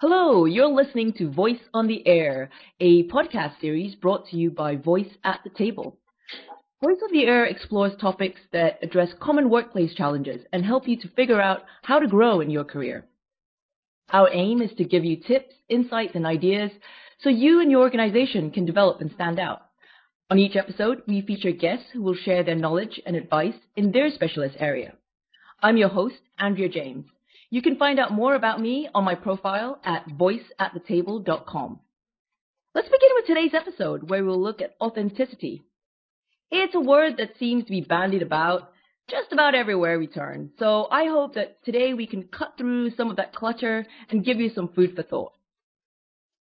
[0.00, 2.48] Hello, you're listening to Voice on the Air,
[2.80, 5.98] a podcast series brought to you by Voice at the Table.
[6.82, 11.08] Voice on the Air explores topics that address common workplace challenges and help you to
[11.08, 13.04] figure out how to grow in your career.
[14.10, 16.70] Our aim is to give you tips, insights, and ideas
[17.22, 19.66] so you and your organization can develop and stand out.
[20.30, 24.10] On each episode, we feature guests who will share their knowledge and advice in their
[24.10, 24.94] specialist area.
[25.62, 27.04] I'm your host, Andrea James.
[27.52, 31.80] You can find out more about me on my profile at voiceatthetable.com.
[32.74, 35.64] Let's begin with today's episode where we'll look at authenticity.
[36.52, 38.70] It's a word that seems to be bandied about
[39.10, 40.50] just about everywhere we turn.
[40.60, 44.38] So I hope that today we can cut through some of that clutter and give
[44.38, 45.32] you some food for thought.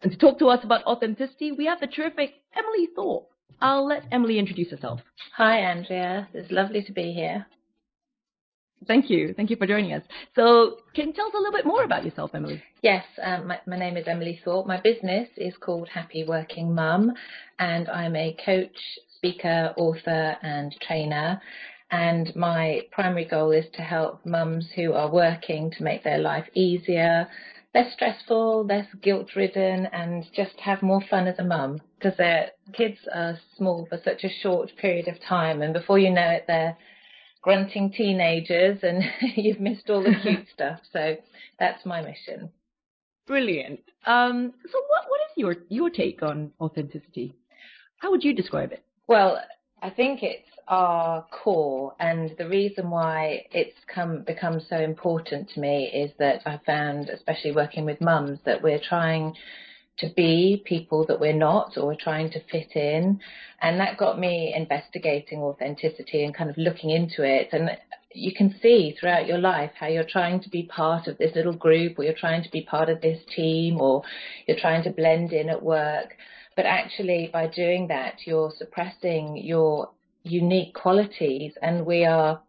[0.00, 3.30] And to talk to us about authenticity, we have the terrific Emily Thorpe.
[3.60, 5.00] I'll let Emily introduce herself.
[5.36, 6.28] Hi, Andrea.
[6.32, 7.46] It's lovely to be here.
[8.86, 9.34] Thank you.
[9.34, 10.02] Thank you for joining us.
[10.34, 12.62] So, can you tell us a little bit more about yourself, Emily?
[12.82, 14.66] Yes, um, my, my, name is Emily Thorpe.
[14.66, 17.12] My business is called Happy Working Mum,
[17.58, 18.76] and I'm a coach,
[19.16, 21.40] speaker, author, and trainer.
[21.90, 26.46] And my primary goal is to help mums who are working to make their life
[26.54, 27.28] easier,
[27.74, 32.50] less stressful, less guilt ridden, and just have more fun as a mum because their
[32.72, 36.44] kids are small for such a short period of time, and before you know it,
[36.46, 36.76] they're
[37.44, 39.04] grunting teenagers and
[39.36, 40.80] you've missed all the cute stuff.
[40.92, 41.16] So
[41.60, 42.50] that's my mission.
[43.26, 43.80] Brilliant.
[44.06, 47.36] Um, so what, what is your, your take on authenticity?
[47.98, 48.82] How would you describe it?
[49.06, 49.38] Well,
[49.82, 55.60] I think it's our core and the reason why it's come become so important to
[55.60, 59.34] me is that I found, especially working with mums, that we're trying
[59.98, 63.20] to be people that we're not or we're trying to fit in.
[63.60, 67.48] And that got me investigating authenticity and kind of looking into it.
[67.52, 67.70] And
[68.12, 71.54] you can see throughout your life how you're trying to be part of this little
[71.54, 74.02] group or you're trying to be part of this team or
[74.46, 76.16] you're trying to blend in at work.
[76.56, 79.90] But actually, by doing that, you're suppressing your
[80.22, 81.52] unique qualities.
[81.62, 82.40] And we are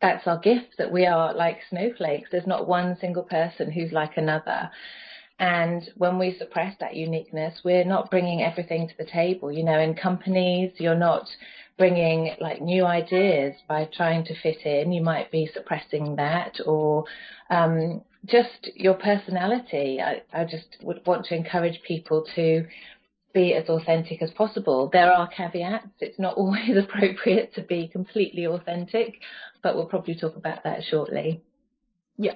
[0.00, 2.28] that's our gift that we are like snowflakes.
[2.32, 4.68] There's not one single person who's like another.
[5.38, 9.50] And when we suppress that uniqueness, we're not bringing everything to the table.
[9.50, 11.26] You know, in companies, you're not
[11.78, 14.92] bringing like new ideas by trying to fit in.
[14.92, 17.04] You might be suppressing that or
[17.50, 20.00] um, just your personality.
[20.00, 22.66] I, I just would want to encourage people to
[23.32, 24.90] be as authentic as possible.
[24.92, 25.88] There are caveats.
[26.00, 29.20] It's not always appropriate to be completely authentic,
[29.62, 31.42] but we'll probably talk about that shortly.
[32.16, 32.34] Yeah.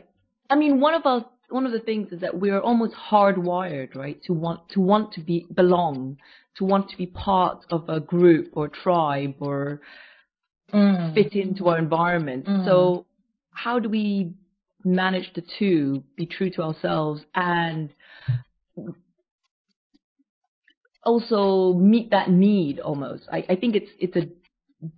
[0.49, 4.21] I mean, one of our one of the things is that we're almost hardwired, right,
[4.25, 6.19] to want to want to be belong,
[6.59, 9.81] to want to be part of a group or tribe or
[10.73, 11.15] mm.
[11.15, 12.47] fit into our environment.
[12.47, 12.65] Mm.
[12.65, 13.07] So
[13.51, 14.33] how do we
[14.85, 17.91] manage the two, be true to ourselves and
[21.07, 23.25] also meet that need almost.
[23.31, 24.29] I, I think it's it's a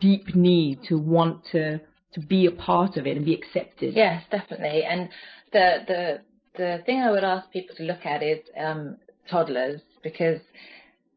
[0.01, 1.81] deep need to want to
[2.15, 3.95] to be a part of it and be accepted.
[3.95, 4.85] Yes, definitely.
[4.85, 5.09] And
[5.53, 6.21] the the
[6.59, 8.97] the thing I would ask people to look at is um,
[9.31, 10.41] toddlers because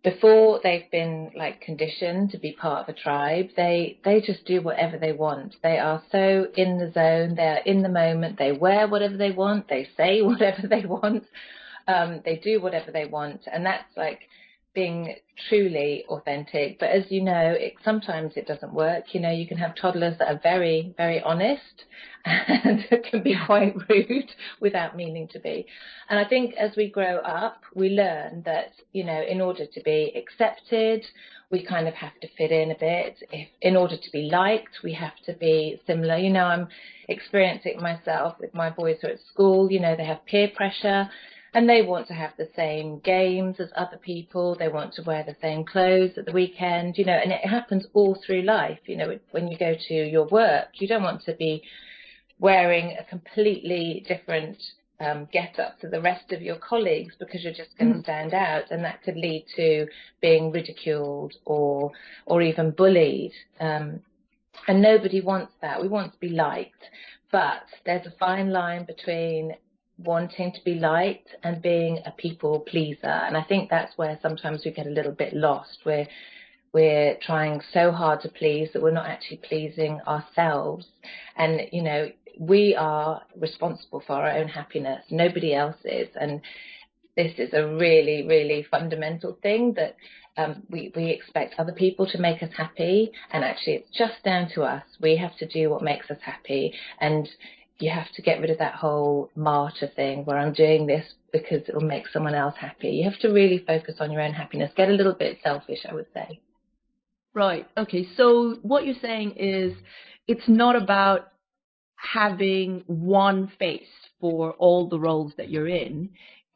[0.03, 4.61] before they've been like conditioned to be part of a tribe, they they just do
[4.61, 5.55] whatever they want.
[5.61, 7.35] They are so in the zone.
[7.35, 8.39] They are in the moment.
[8.39, 9.67] They wear whatever they want.
[9.67, 11.25] They say whatever they want.
[11.87, 14.21] Um, they do whatever they want, and that's like
[14.73, 15.15] being
[15.49, 16.79] truly authentic.
[16.79, 19.13] But as you know, it, sometimes it doesn't work.
[19.13, 21.85] You know, you can have toddlers that are very, very honest
[22.25, 25.65] and can be quite rude without meaning to be.
[26.09, 29.81] And I think as we grow up, we learn that, you know, in order to
[29.83, 31.03] be accepted,
[31.49, 33.17] we kind of have to fit in a bit.
[33.31, 36.17] If, in order to be liked, we have to be similar.
[36.17, 36.67] You know, I'm
[37.09, 41.09] experiencing myself with my boys who are at school, you know, they have peer pressure
[41.53, 44.55] and they want to have the same games as other people.
[44.55, 47.85] They want to wear the same clothes at the weekend, you know, and it happens
[47.93, 48.79] all through life.
[48.85, 51.63] You know, when you go to your work, you don't want to be
[52.39, 54.57] wearing a completely different
[55.01, 58.03] um, get up to the rest of your colleagues because you're just going to mm.
[58.03, 59.87] stand out, and that could lead to
[60.21, 61.91] being ridiculed or
[62.25, 63.33] or even bullied.
[63.59, 64.01] Um,
[64.67, 65.81] and nobody wants that.
[65.81, 66.83] We want to be liked,
[67.31, 69.55] but there's a fine line between
[70.03, 73.07] wanting to be liked and being a people pleaser.
[73.07, 75.79] And I think that's where sometimes we get a little bit lost.
[75.85, 76.07] We're
[76.73, 80.85] we're trying so hard to please that we're not actually pleasing ourselves.
[81.35, 82.09] And you know,
[82.39, 85.03] we are responsible for our own happiness.
[85.09, 86.07] Nobody else is.
[86.19, 86.41] And
[87.15, 89.95] this is a really, really fundamental thing that
[90.37, 94.49] um, we, we expect other people to make us happy, and actually, it's just down
[94.55, 94.83] to us.
[95.01, 96.73] We have to do what makes us happy.
[96.99, 97.27] And
[97.81, 101.61] you have to get rid of that whole martyr thing where I'm doing this because
[101.67, 102.89] it'll make someone else happy.
[102.89, 104.71] You have to really focus on your own happiness.
[104.75, 106.39] Get a little bit selfish, I would say.
[107.33, 107.67] Right.
[107.77, 108.07] Okay.
[108.15, 109.73] So what you're saying is
[110.27, 111.31] it's not about
[111.95, 113.81] having one face
[114.19, 116.09] for all the roles that you're in.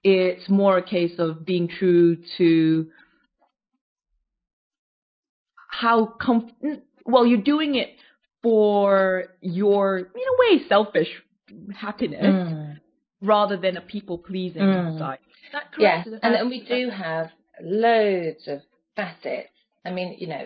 [0.03, 2.87] It's more a case of being true to
[5.69, 6.51] how com-
[7.05, 7.95] well you're doing it
[8.45, 11.07] for your in a way selfish
[11.75, 12.79] happiness Mm.
[13.21, 14.99] rather than a people pleasing Mm.
[14.99, 15.17] side.
[15.79, 18.61] Yes, and, and we do have loads of
[18.95, 19.49] facets.
[19.83, 20.45] I mean, you know,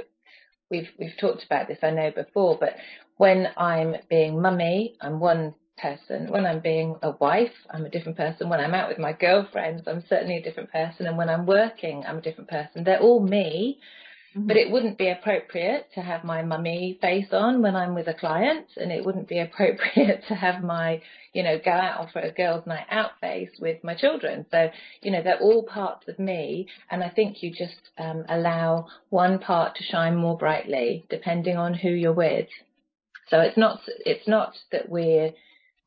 [0.72, 2.78] we've we've talked about this I know before, but
[3.18, 6.28] when I'm being mummy, I'm one person.
[6.32, 8.48] When I'm being a wife, I'm a different person.
[8.48, 11.06] When I'm out with my girlfriends, I'm certainly a different person.
[11.08, 12.84] And when I'm working, I'm a different person.
[12.86, 13.80] They're all me,
[14.36, 14.48] Mhm.
[14.48, 18.14] but it wouldn't be appropriate to have my mummy face on when I'm with a
[18.14, 21.02] client, and it wouldn't be appropriate to have my,
[21.34, 24.46] you know, go out for a girls' night out face with my children.
[24.52, 24.70] So,
[25.02, 29.40] you know, they're all parts of me, and I think you just um, allow one
[29.40, 32.50] part to shine more brightly depending on who you're with.
[33.30, 35.32] So it's not it's not that we're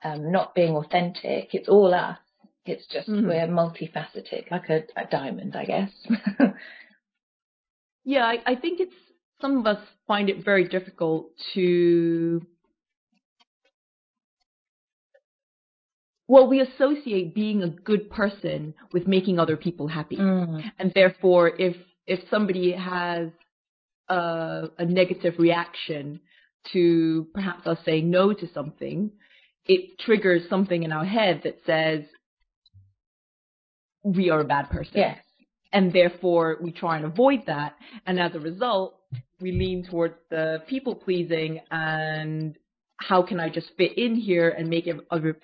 [0.05, 1.55] um, not being authentic.
[1.55, 2.19] It's all us.
[2.67, 3.27] It's just Mhm.
[3.27, 5.91] we're multifaceted, like a, a diamond, I guess.
[8.05, 8.95] Yeah, I, I think it's
[9.41, 12.43] some of us find it very difficult to.
[16.29, 20.63] Well, we associate being a good person with making other people happy, Mm.
[20.79, 21.77] and therefore, if
[22.07, 23.29] if somebody has
[24.09, 26.21] a, a negative reaction
[26.73, 29.11] to perhaps us saying no to something,
[29.67, 32.05] it triggers something in our head that says
[34.05, 35.19] we are a bad person Yes.
[35.73, 37.75] And therefore we try and avoid that.
[38.07, 38.97] And as a result,
[39.41, 42.57] we lean towards the people pleasing and
[42.97, 44.89] how can I just fit in here and make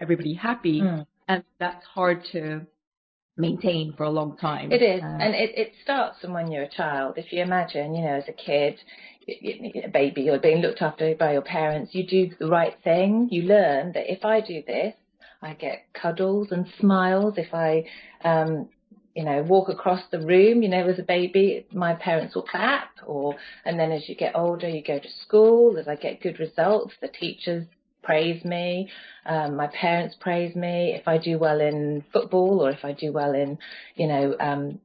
[0.00, 0.80] everybody happy?
[0.80, 1.06] Mm.
[1.26, 2.66] And that's hard to
[3.36, 4.72] maintain for a long time.
[4.72, 7.14] It is, Uh, and it, it starts from when you're a child.
[7.16, 8.78] If you imagine, you know, as a kid,
[9.28, 13.28] a baby, you're being looked after by your parents, you do the right thing.
[13.30, 14.94] You learn that if I do this,
[15.42, 17.34] I get cuddles and smiles.
[17.36, 17.84] If I,
[18.24, 18.68] um,
[19.18, 22.90] you know, walk across the room, you know, as a baby, my parents will clap.
[23.04, 23.34] Or,
[23.64, 25.76] and then as you get older, you go to school.
[25.76, 27.64] As I get good results, the teachers
[28.00, 28.88] praise me.
[29.26, 30.94] Um, my parents praise me.
[30.94, 33.58] If I do well in football or if I do well in,
[33.96, 34.78] you know, um,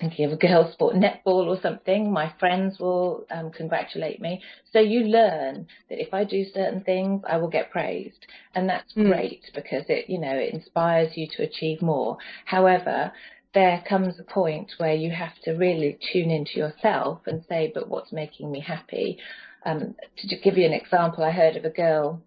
[0.00, 4.42] thinking of a girls' sport, netball or something, my friends will um, congratulate me.
[4.72, 8.92] So you learn that if I do certain things, I will get praised, and that's
[8.94, 9.06] Mm.
[9.06, 12.18] great because it, you know, it inspires you to achieve more.
[12.44, 13.12] However,
[13.56, 17.88] there comes a point where you have to really tune into yourself and say, but
[17.88, 19.18] what's making me happy?
[19.64, 22.20] Um, to give you an example, I heard of a girl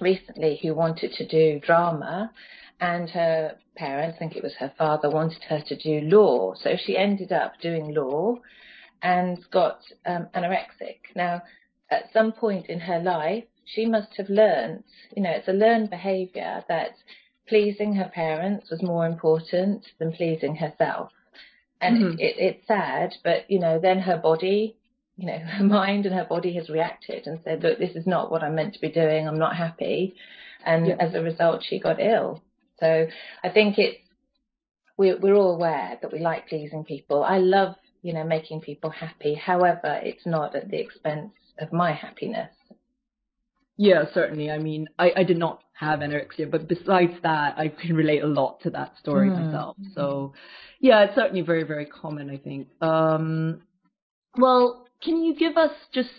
[0.00, 2.30] recently who wanted to do drama
[2.80, 6.54] and her parents, I think it was her father, wanted her to do law.
[6.54, 8.36] So she ended up doing law
[9.02, 10.98] and got um, anorexic.
[11.16, 11.42] Now,
[11.90, 14.84] at some point in her life, she must have learned,
[15.16, 16.92] you know, it's a learned behavior that
[17.52, 21.10] pleasing her parents was more important than pleasing herself.
[21.82, 22.14] And Mhm.
[22.18, 24.74] it, it's sad, but, you know, then her body,
[25.18, 28.30] you know, her mind and her body has reacted and said, look, this is not
[28.30, 29.28] what I'm meant to be doing.
[29.28, 30.14] I'm not happy.
[30.64, 30.96] And Yeah.
[30.98, 32.42] as a result, she got ill.
[32.80, 33.06] So
[33.44, 34.00] I think it's,
[34.96, 37.22] we're, we're all aware that we like pleasing people.
[37.22, 39.34] I love, you know, making people happy.
[39.34, 42.54] However, it's not at the expense of my happiness.
[43.82, 44.48] Yeah, certainly.
[44.48, 48.28] I mean, I, I did not have anorexia, but besides that, I can relate a
[48.28, 49.42] lot to that story Mm.
[49.42, 49.76] myself.
[49.96, 50.34] So,
[50.78, 52.68] yeah, it's certainly very, very common, I think.
[52.80, 53.62] Um,
[54.36, 56.10] well, can you give us just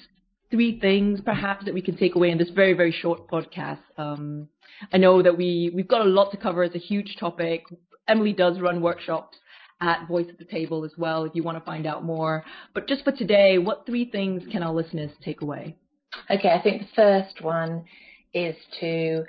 [0.52, 3.80] three things, perhaps, that we can take away in this very, very short podcast?
[3.98, 4.50] Um,
[4.92, 6.66] I know that we, we've got a lot to cover.
[6.66, 7.64] It's a huge topic.
[8.10, 9.38] Emily does run workshops
[9.80, 12.44] at Voice at the Table as well if you want to find out more.
[12.74, 15.78] But just for today, what three things can our listeners take away?
[16.30, 17.86] Okay, I think the first one
[18.34, 19.26] is to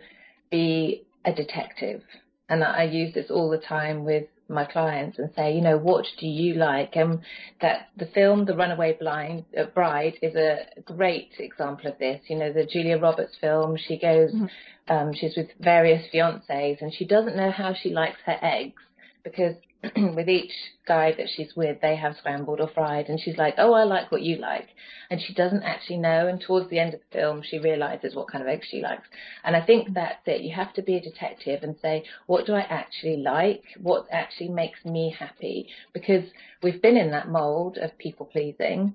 [0.51, 2.03] be a detective.
[2.49, 6.05] And I use this all the time with my clients and say, you know, what
[6.21, 6.97] do you like?
[6.97, 7.21] And
[7.63, 12.21] that the film, The Runaway Blind uh, Bride, is a great example of this.
[12.29, 14.51] You know, the Julia Roberts film, she goes, Mhm.
[14.89, 18.83] um, she's with various fiancés and she doesn't know how she likes her eggs
[19.23, 19.57] because
[20.15, 20.53] with each
[20.87, 23.09] guy that she's with, they have scrambled or fried.
[23.09, 24.69] And she's like, oh, I like what you like.
[25.11, 26.27] And she doesn't actually know.
[26.27, 29.09] And towards the end of the film, she realizes what kind of eggs she likes.
[29.45, 30.43] And I think that's it.
[30.43, 33.65] You have to be a detective and say, what do I actually like?
[33.81, 35.69] What actually makes me happy?
[35.93, 36.25] Because
[36.63, 38.95] we've been in that mold of people pleasing.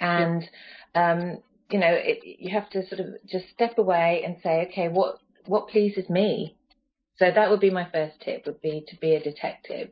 [0.00, 0.48] And,
[0.94, 1.38] um,
[1.70, 5.18] you know, it, you have to sort of just step away and say, okay, what,
[5.46, 6.56] what pleases me.
[7.18, 9.90] So that would be my first tip would be to be a detective.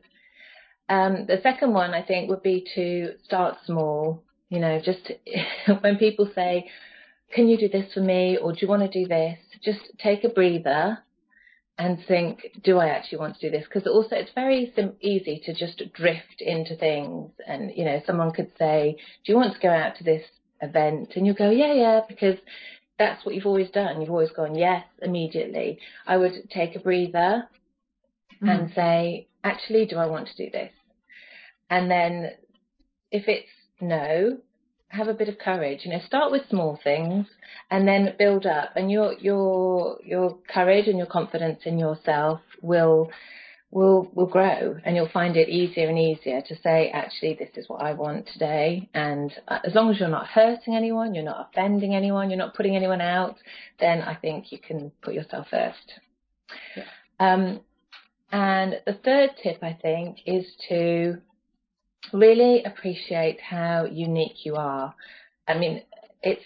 [0.89, 4.23] Um, the second one I think would be to start small.
[4.49, 5.11] You know, just
[5.81, 6.69] when people say,
[7.33, 8.37] can you do this for me?
[8.37, 9.37] Or do you want to do this?
[9.63, 10.97] Just take a breather
[11.77, 13.65] and think, do I actually want to do this?
[13.65, 17.31] Because also it's very sim- easy to just drift into things.
[17.47, 20.23] And, you know, someone could say, do you want to go out to this
[20.61, 21.13] event?
[21.15, 22.37] And you go, yeah, yeah, because
[23.01, 23.99] that's what you've always done.
[23.99, 25.79] You've always gone yes immediately.
[26.05, 27.47] I would take a breather
[28.35, 28.47] mm-hmm.
[28.47, 30.71] and say, actually, do I want to do this?
[31.69, 32.31] And then
[33.11, 34.37] if it's no,
[34.89, 35.79] have a bit of courage.
[35.83, 37.25] You know, start with small things
[37.71, 38.71] and then build up.
[38.75, 43.09] And your your your courage and your confidence in yourself will
[43.71, 47.69] will will grow and you'll find it easier and easier to say actually this is
[47.69, 48.89] what I want today.
[48.93, 52.53] And uh, as long as you're not hurting anyone you're not offending anyone you're not
[52.53, 53.37] putting anyone out
[53.79, 55.93] then I think you can put yourself first.
[56.75, 56.83] Yeah.
[57.19, 57.61] um,
[58.31, 61.17] and the third tip I think is to
[62.11, 64.93] really appreciate how unique you are.
[65.47, 65.81] I mean
[66.21, 66.43] it's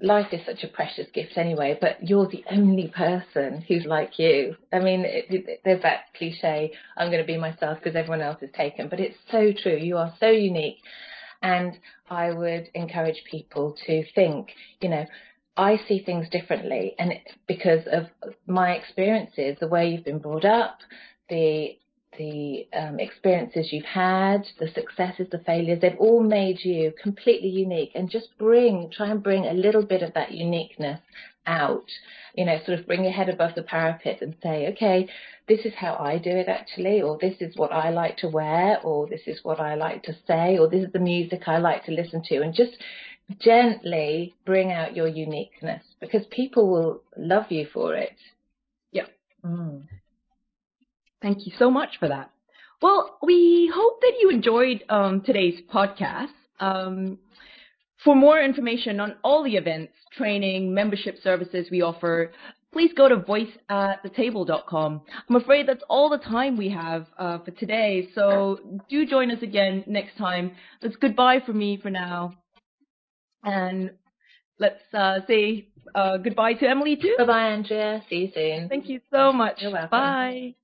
[0.00, 4.56] life is such a precious gift anyway, but you're the only person who's like you.
[4.72, 8.42] I mean, it, it, there's that cliche, I'm going to be myself because everyone else
[8.42, 9.76] is taken, but it's so true.
[9.76, 10.78] You are so unique.
[11.42, 11.78] And
[12.10, 14.50] I would encourage people to think,
[14.80, 15.04] you know,
[15.56, 17.12] I see things differently and
[17.48, 18.06] because of
[18.46, 20.78] my experiences, the way you've been brought up,
[21.28, 21.76] the
[22.18, 27.92] the um, experiences you've had, the successes, the failures, they've all made you completely unique.
[27.94, 31.00] And just bring, try and bring a little bit of that uniqueness
[31.46, 31.86] out.
[32.34, 35.08] You know, sort of bring your head above the parapet and say, okay,
[35.48, 38.80] this is how I do it actually, or this is what I like to wear,
[38.82, 41.84] or this is what I like to say, or this is the music I like
[41.86, 42.42] to listen to.
[42.42, 42.76] And just
[43.40, 48.16] gently bring out your uniqueness because people will love you for it.
[48.92, 49.06] Yeah.
[49.44, 49.82] Mm.
[51.22, 52.30] Thank you so much for that.
[52.80, 56.28] Well, we hope that you enjoyed um, today's podcast.
[56.60, 57.18] Um,
[58.04, 62.30] for more information on all the events, training, membership services we offer,
[62.72, 65.00] please go to voiceatthetable.com.
[65.28, 69.42] I'm afraid that's all the time we have uh, for today, so do join us
[69.42, 70.52] again next time.
[70.80, 72.34] That's goodbye for me for now.
[73.42, 73.90] And
[74.60, 77.14] let's uh, say uh, goodbye to Emily too.
[77.18, 78.02] Bye bye, Andrea.
[78.08, 78.68] See you soon.
[78.68, 79.60] Thank you so much.
[79.60, 79.90] You're welcome.
[79.90, 80.54] Bye.